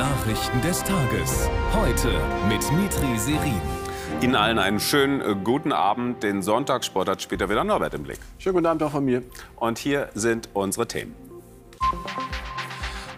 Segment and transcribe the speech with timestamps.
[0.00, 1.46] Nachrichten des Tages.
[1.74, 2.08] Heute
[2.48, 3.60] mit Mitri Serin.
[4.22, 6.22] Ihnen allen einen schönen äh, guten Abend.
[6.22, 8.18] Den Sonntagssport hat später wieder Norbert im Blick.
[8.38, 9.22] Schönen guten Abend auch von mir.
[9.56, 11.14] Und hier sind unsere Themen.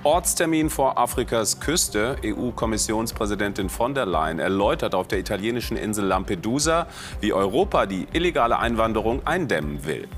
[0.02, 2.16] Ortstermin vor Afrikas Küste.
[2.24, 6.88] EU-Kommissionspräsidentin von der Leyen erläutert auf der italienischen Insel Lampedusa,
[7.20, 10.08] wie Europa die illegale Einwanderung eindämmen will.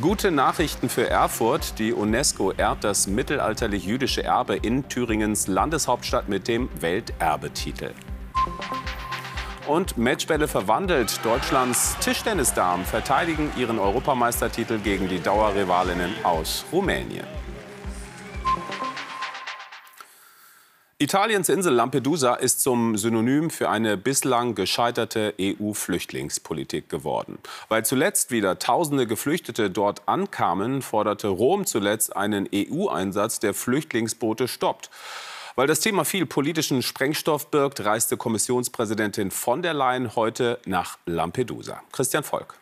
[0.00, 1.78] Gute Nachrichten für Erfurt.
[1.78, 7.90] Die UNESCO ehrt das mittelalterlich-jüdische Erbe in Thüringens Landeshauptstadt mit dem Welterbetitel.
[9.66, 11.20] Und Matchbälle verwandelt.
[11.22, 17.26] Deutschlands Tischtennisdamen verteidigen ihren Europameistertitel gegen die Dauerrivalinnen aus Rumänien.
[21.02, 27.38] Italiens Insel Lampedusa ist zum Synonym für eine bislang gescheiterte EU-Flüchtlingspolitik geworden.
[27.70, 34.90] Weil zuletzt wieder tausende Geflüchtete dort ankamen, forderte Rom zuletzt einen EU-Einsatz, der Flüchtlingsboote stoppt.
[35.56, 41.82] Weil das Thema viel politischen Sprengstoff birgt, reiste Kommissionspräsidentin von der Leyen heute nach Lampedusa.
[41.92, 42.59] Christian Volk.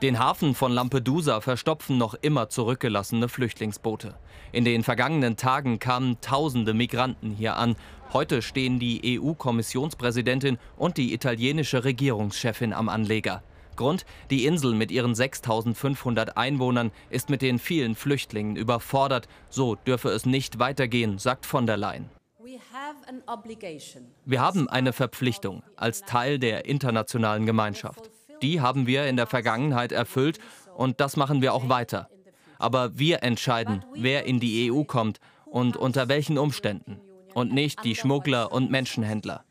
[0.00, 4.14] Den Hafen von Lampedusa verstopfen noch immer zurückgelassene Flüchtlingsboote.
[4.52, 7.74] In den vergangenen Tagen kamen tausende Migranten hier an.
[8.12, 13.42] Heute stehen die EU-Kommissionspräsidentin und die italienische Regierungschefin am Anleger.
[13.74, 19.26] Grund, die Insel mit ihren 6500 Einwohnern ist mit den vielen Flüchtlingen überfordert.
[19.50, 22.08] So dürfe es nicht weitergehen, sagt von der Leyen.
[24.24, 28.07] Wir haben eine Verpflichtung als Teil der internationalen Gemeinschaft.
[28.42, 30.38] Die haben wir in der Vergangenheit erfüllt
[30.76, 32.08] und das machen wir auch weiter.
[32.58, 37.00] Aber wir entscheiden, wer in die EU kommt und unter welchen Umständen
[37.34, 39.44] und nicht die Schmuggler und Menschenhändler.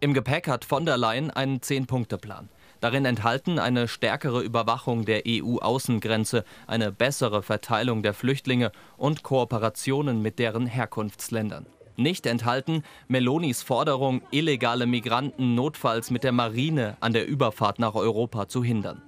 [0.00, 2.48] Im Gepäck hat von der Leyen einen Zehn-Punkte-Plan.
[2.80, 10.38] Darin enthalten eine stärkere Überwachung der EU-Außengrenze, eine bessere Verteilung der Flüchtlinge und Kooperationen mit
[10.38, 11.66] deren Herkunftsländern.
[11.96, 18.48] Nicht enthalten Melonis Forderung, illegale Migranten notfalls mit der Marine an der Überfahrt nach Europa
[18.48, 19.02] zu hindern.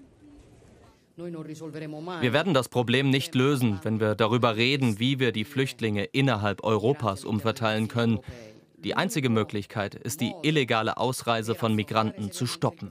[1.17, 6.65] Wir werden das Problem nicht lösen, wenn wir darüber reden, wie wir die Flüchtlinge innerhalb
[6.65, 8.21] Europas umverteilen können.
[8.79, 12.91] Die einzige Möglichkeit ist die illegale Ausreise von Migranten zu stoppen.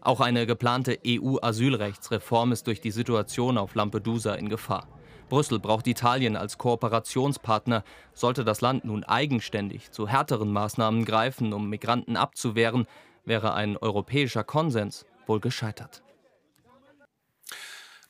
[0.00, 4.88] Auch eine geplante EU-Asylrechtsreform ist durch die Situation auf Lampedusa in Gefahr.
[5.32, 7.84] Brüssel braucht Italien als Kooperationspartner.
[8.12, 12.86] Sollte das Land nun eigenständig zu härteren Maßnahmen greifen, um Migranten abzuwehren,
[13.24, 16.02] wäre ein europäischer Konsens wohl gescheitert.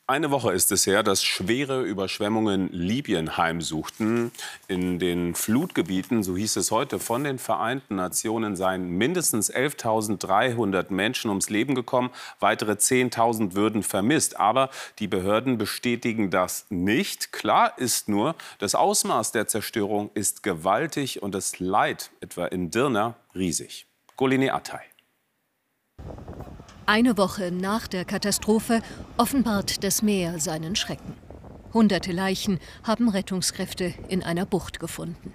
[0.05, 4.33] Eine Woche ist es her, dass schwere Überschwemmungen Libyen heimsuchten.
[4.67, 11.29] In den Flutgebieten, so hieß es heute, von den Vereinten Nationen seien mindestens 11.300 Menschen
[11.29, 12.09] ums Leben gekommen.
[12.41, 14.37] Weitere 10.000 würden vermisst.
[14.37, 14.69] Aber
[14.99, 17.31] die Behörden bestätigen das nicht.
[17.31, 23.15] Klar ist nur, das Ausmaß der Zerstörung ist gewaltig und das Leid, etwa in Dirna,
[23.33, 23.85] riesig.
[24.17, 24.92] Golini Atay.
[26.85, 28.81] Eine Woche nach der Katastrophe
[29.17, 31.13] offenbart das Meer seinen Schrecken.
[31.73, 35.33] Hunderte Leichen haben Rettungskräfte in einer Bucht gefunden.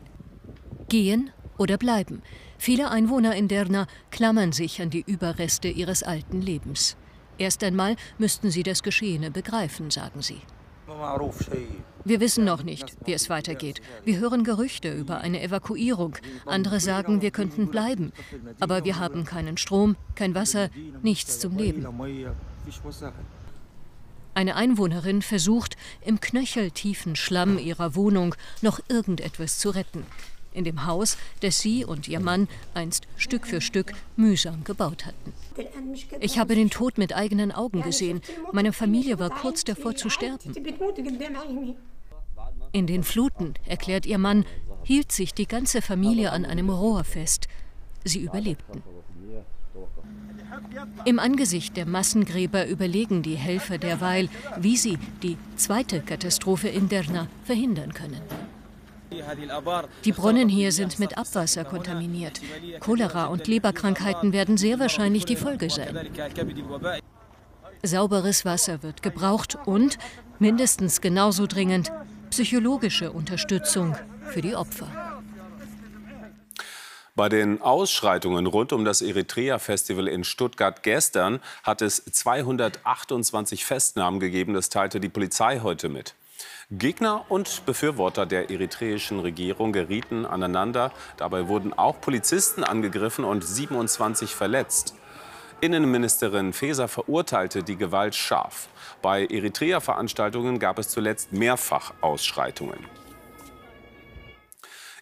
[0.91, 2.23] Gehen oder bleiben?
[2.59, 6.97] Viele Einwohner in Derna klammern sich an die Überreste ihres alten Lebens.
[7.39, 10.43] Erst einmal müssten sie das Geschehene begreifen, sagen sie.
[12.05, 13.83] Wir wissen noch nicht, wie es weitergeht.
[14.05, 16.17] Wir hören Gerüchte über eine Evakuierung.
[16.47, 18.13] Andere sagen, wir könnten bleiben.
[18.59, 20.71] Aber wir haben keinen Strom, kein Wasser,
[21.03, 21.87] nichts zum Leben.
[24.35, 30.07] Eine Einwohnerin versucht, im knöcheltiefen Schlamm ihrer Wohnung noch irgendetwas zu retten
[30.59, 35.33] in dem Haus, das sie und ihr Mann einst Stück für Stück mühsam gebaut hatten.
[36.21, 38.21] Ich habe den Tod mit eigenen Augen gesehen.
[38.53, 40.53] Meine Familie war kurz davor zu sterben.
[42.73, 44.45] In den Fluten, erklärt ihr Mann,
[44.85, 47.49] hielt sich die ganze Familie an einem Rohr fest.
[48.05, 48.83] Sie überlebten.
[51.05, 54.29] Im Angesicht der Massengräber überlegen die Helfer derweil,
[54.59, 58.21] wie sie die zweite Katastrophe in Derna verhindern können.
[60.05, 62.41] Die Brunnen hier sind mit Abwasser kontaminiert.
[62.81, 66.09] Cholera und Leberkrankheiten werden sehr wahrscheinlich die Folge sein.
[67.83, 69.99] Sauberes Wasser wird gebraucht und,
[70.39, 71.93] mindestens genauso dringend,
[72.31, 73.97] psychologische Unterstützung
[74.29, 74.89] für die Opfer.
[77.15, 84.55] Bei den Ausschreitungen rund um das Eritrea-Festival in Stuttgart gestern hat es 228 Festnahmen gegeben.
[84.55, 86.15] Das teilte die Polizei heute mit.
[86.71, 90.93] Gegner und Befürworter der eritreischen Regierung gerieten aneinander.
[91.17, 94.95] Dabei wurden auch Polizisten angegriffen und 27 verletzt.
[95.63, 98.69] Innenministerin Faeser verurteilte die Gewalt scharf.
[99.01, 102.85] Bei Eritrea-Veranstaltungen gab es zuletzt mehrfach Ausschreitungen.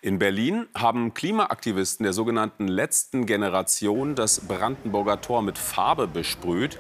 [0.03, 6.79] In Berlin haben Klimaaktivisten der sogenannten letzten Generation das Brandenburger Tor mit Farbe besprüht.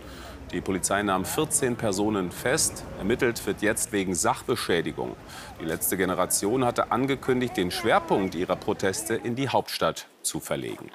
[0.57, 2.83] Die Polizei nahm 14 Personen fest.
[2.97, 5.15] Ermittelt wird jetzt wegen Sachbeschädigung.
[5.61, 10.91] Die letzte Generation hatte angekündigt, den Schwerpunkt ihrer Proteste in die Hauptstadt zu verlegen.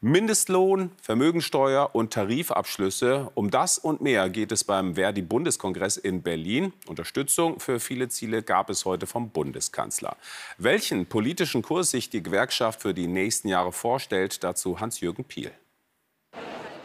[0.00, 3.30] Mindestlohn, Vermögensteuer und Tarifabschlüsse.
[3.34, 6.72] Um das und mehr geht es beim Verdi-Bundeskongress in Berlin.
[6.88, 10.16] Unterstützung für viele Ziele gab es heute vom Bundeskanzler.
[10.58, 15.52] Welchen politischen Kurs sich die Gewerkschaft für die nächsten Jahre vorstellt, dazu Hans-Jürgen Piel.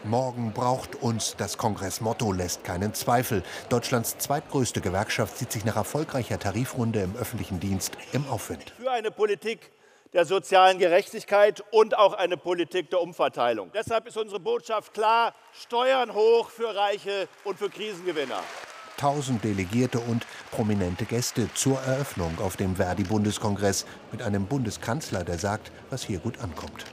[0.06, 3.42] Morgen braucht uns das Kongressmotto lässt keinen Zweifel.
[3.70, 8.72] Deutschlands zweitgrößte Gewerkschaft sieht sich nach erfolgreicher Tarifrunde im öffentlichen Dienst im Aufwind.
[8.78, 9.72] Für eine Politik
[10.14, 13.72] der sozialen Gerechtigkeit und auch eine Politik der Umverteilung.
[13.74, 18.42] Deshalb ist unsere Botschaft klar, Steuern hoch für Reiche und für Krisengewinner.
[18.98, 25.72] Tausend Delegierte und prominente Gäste zur Eröffnung auf dem Verdi-Bundeskongress mit einem Bundeskanzler, der sagt,
[25.90, 26.86] was hier gut ankommt.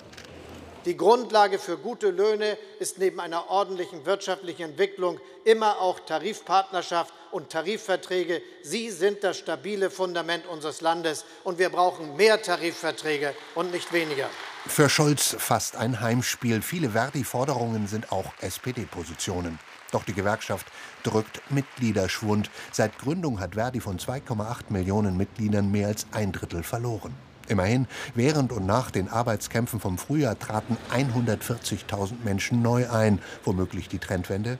[0.84, 7.50] Die Grundlage für gute Löhne ist neben einer ordentlichen wirtschaftlichen Entwicklung immer auch Tarifpartnerschaft und
[7.50, 8.42] Tarifverträge.
[8.64, 14.28] Sie sind das stabile Fundament unseres Landes, und wir brauchen mehr Tarifverträge und nicht weniger.
[14.66, 16.62] Für Scholz fast ein Heimspiel.
[16.62, 19.60] Viele Verdi-Forderungen sind auch SPD-Positionen.
[19.92, 20.66] Doch die Gewerkschaft
[21.04, 22.50] drückt Mitgliederschwund.
[22.72, 27.14] Seit Gründung hat Verdi von 2,8 Millionen Mitgliedern mehr als ein Drittel verloren.
[27.48, 33.20] Immerhin, während und nach den Arbeitskämpfen vom Frühjahr traten 140.000 Menschen neu ein.
[33.44, 34.58] Womöglich die Trendwende?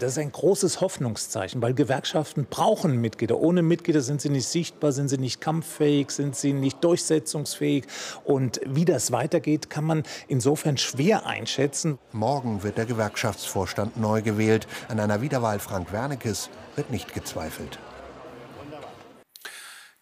[0.00, 3.38] Das ist ein großes Hoffnungszeichen, weil Gewerkschaften brauchen Mitglieder.
[3.38, 7.84] Ohne Mitglieder sind sie nicht sichtbar, sind sie nicht kampffähig, sind sie nicht durchsetzungsfähig.
[8.24, 11.98] Und wie das weitergeht, kann man insofern schwer einschätzen.
[12.12, 14.66] Morgen wird der Gewerkschaftsvorstand neu gewählt.
[14.88, 17.78] An einer Wiederwahl Frank Wernicke's wird nicht gezweifelt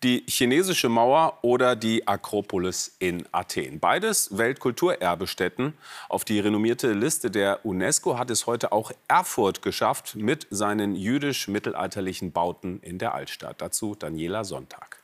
[0.03, 3.81] die chinesische Mauer oder die Akropolis in Athen.
[3.81, 5.75] Beides Weltkulturerbestätten.
[6.09, 12.33] Auf die renommierte Liste der UNESCO hat es heute auch Erfurt geschafft mit seinen jüdisch-mittelalterlichen
[12.33, 13.61] Bauten in der Altstadt.
[13.61, 15.03] Dazu Daniela Sonntag.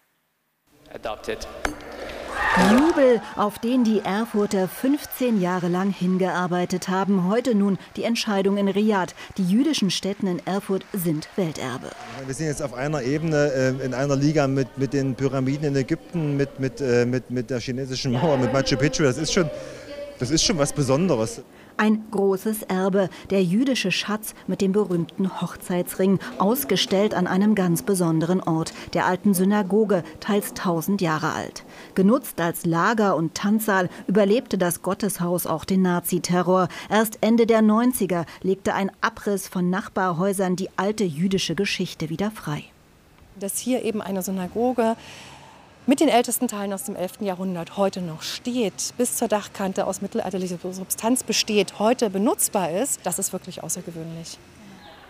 [0.93, 1.49] Adopted.
[2.57, 7.29] Jubel, auf den die Erfurter 15 Jahre lang hingearbeitet haben.
[7.29, 9.13] Heute nun die Entscheidung in Riyadh.
[9.37, 11.91] Die jüdischen Städten in Erfurt sind Welterbe.
[12.25, 15.77] Wir sind jetzt auf einer Ebene, äh, in einer Liga mit, mit den Pyramiden in
[15.77, 19.03] Ägypten, mit, mit, äh, mit, mit der chinesischen Mauer, mit Machu Picchu.
[19.03, 19.51] Das ist schon,
[20.19, 21.43] das ist schon was Besonderes.
[21.77, 28.41] Ein großes Erbe, der jüdische Schatz mit dem berühmten Hochzeitsring, ausgestellt an einem ganz besonderen
[28.41, 31.65] Ort, der alten Synagoge, teils 1000 Jahre alt.
[31.97, 36.69] Genutzt als Lager und Tanzsaal überlebte das Gotteshaus auch den Naziterror.
[36.89, 42.63] Erst Ende der 90er legte ein Abriss von Nachbarhäusern die alte jüdische Geschichte wieder frei.
[43.41, 44.95] Dass hier eben eine Synagoge
[45.87, 47.21] mit den ältesten Teilen aus dem 11.
[47.21, 53.19] Jahrhundert heute noch steht, bis zur Dachkante aus mittelalterlicher Substanz besteht, heute benutzbar ist, das
[53.19, 54.39] ist wirklich außergewöhnlich.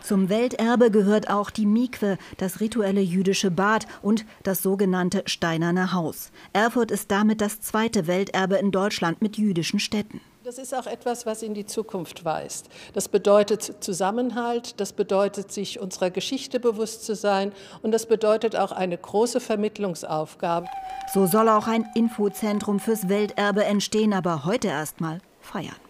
[0.03, 6.31] Zum Welterbe gehört auch die Mikwe, das rituelle jüdische Bad und das sogenannte Steinerne Haus.
[6.53, 10.20] Erfurt ist damit das zweite Welterbe in Deutschland mit jüdischen Städten.
[10.44, 12.69] Das ist auch etwas, was in die Zukunft weist.
[12.93, 18.70] Das bedeutet Zusammenhalt, das bedeutet, sich unserer Geschichte bewusst zu sein und das bedeutet auch
[18.70, 20.67] eine große Vermittlungsaufgabe.
[21.15, 25.83] So soll auch ein Infozentrum fürs Welterbe entstehen, aber heute erst mal feiern.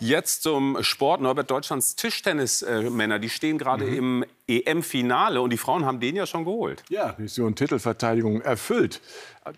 [0.00, 1.20] Jetzt zum Sport.
[1.20, 3.96] Norbert, Deutschlands Tischtennismänner, die stehen gerade mhm.
[3.96, 6.82] im EM-Finale und die Frauen haben den ja schon geholt.
[6.88, 9.00] Ja, Mission Titelverteidigung erfüllt.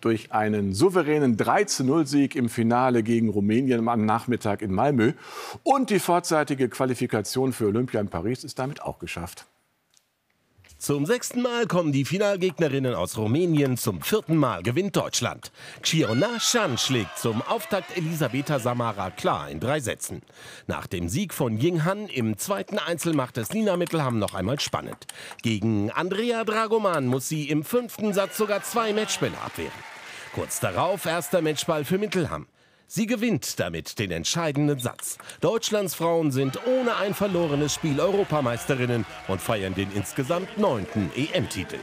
[0.00, 5.12] Durch einen souveränen 3-0-Sieg im Finale gegen Rumänien am Nachmittag in Malmö.
[5.62, 9.46] Und die vorzeitige Qualifikation für Olympia in Paris ist damit auch geschafft.
[10.78, 15.50] Zum sechsten Mal kommen die Finalgegnerinnen aus Rumänien, zum vierten Mal gewinnt Deutschland.
[15.82, 20.22] Xiona Shan schlägt zum Auftakt Elisabetta Samara klar in drei Sätzen.
[20.68, 24.60] Nach dem Sieg von Ying Han im zweiten Einzel macht es Nina Mittelham noch einmal
[24.60, 25.08] spannend.
[25.42, 29.72] Gegen Andrea Dragoman muss sie im fünften Satz sogar zwei Matchbälle abwehren.
[30.32, 32.46] Kurz darauf erster Matchball für Mittelham.
[32.90, 35.18] Sie gewinnt damit den entscheidenden Satz.
[35.42, 41.76] Deutschlands Frauen sind ohne ein verlorenes Spiel Europameisterinnen und feiern den insgesamt neunten EM-Titel.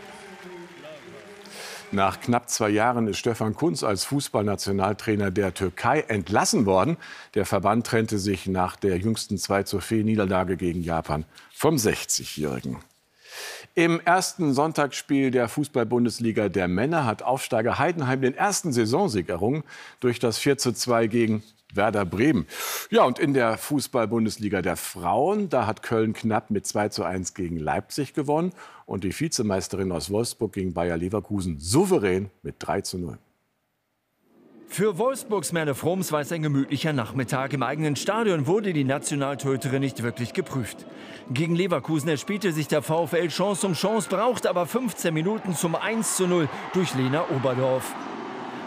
[1.92, 6.98] Nach knapp zwei Jahren ist Stefan Kunz als Fußballnationaltrainer der Türkei entlassen worden.
[7.36, 12.80] Der Verband trennte sich nach der jüngsten 2 zu 4 Niederlage gegen Japan vom 60-Jährigen.
[13.78, 19.66] Im ersten Sonntagsspiel der Fußball-Bundesliga der Männer hat Aufsteiger Heidenheim den ersten Saisonsieg errungen
[20.00, 22.48] durch das 4:2 gegen Werder Bremen.
[22.90, 27.34] Ja, und in der Fußball-Bundesliga der Frauen, da hat Köln knapp mit 2 zu 1
[27.34, 28.54] gegen Leipzig gewonnen
[28.86, 33.18] und die Vizemeisterin aus Wolfsburg gegen Bayer Leverkusen souverän mit 3 zu 0.
[34.76, 37.54] Für Wolfsburgs Merle Froms war es ein gemütlicher Nachmittag.
[37.54, 40.86] Im eigenen Stadion wurde die Nationaltöterin nicht wirklich geprüft.
[41.32, 46.18] Gegen Leverkusen erspielte sich der VfL Chance um Chance, braucht aber 15 Minuten zum 1
[46.18, 47.96] zu 0 durch Lena Oberdorf.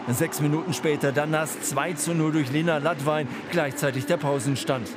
[0.07, 4.89] Sechs Minuten später dann das 2 zu 0 durch Lena Ladwein, gleichzeitig der Pausenstand.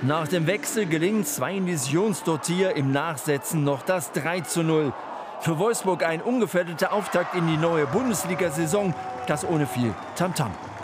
[0.00, 4.94] Nach dem Wechsel gelingt zwei Visionsdortier im Nachsetzen noch das 3 zu 0.
[5.40, 8.94] Für Wolfsburg ein ungefährdeter Auftakt in die neue Bundesliga-Saison,
[9.26, 10.52] das ohne viel Tamtam.
[10.52, 10.74] -Tam.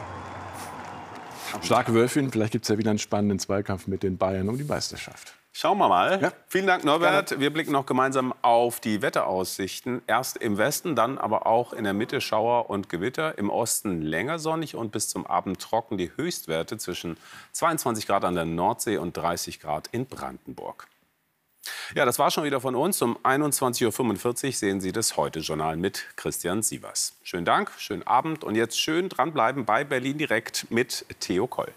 [1.63, 4.65] Starke Wölfin, vielleicht gibt es ja wieder einen spannenden Zweikampf mit den Bayern um die
[4.65, 5.35] Meisterschaft.
[5.53, 6.23] Schauen wir mal.
[6.23, 6.33] Ja.
[6.47, 7.29] Vielen Dank, Norbert.
[7.31, 7.43] Gerne.
[7.43, 10.01] Wir blicken noch gemeinsam auf die Wetteraussichten.
[10.07, 13.37] Erst im Westen, dann aber auch in der Mitte Schauer und Gewitter.
[13.37, 15.99] Im Osten länger sonnig und bis zum Abend trocken.
[15.99, 17.17] Die Höchstwerte zwischen
[17.53, 20.87] 22 Grad an der Nordsee und 30 Grad in Brandenburg.
[21.95, 23.03] Ja, das war schon wieder von uns.
[23.03, 27.15] Um 21.45 Uhr sehen Sie das Heute-Journal mit Christian Sievers.
[27.23, 31.73] Schönen Dank, schönen Abend und jetzt schön dranbleiben bei Berlin direkt mit Theo Koll.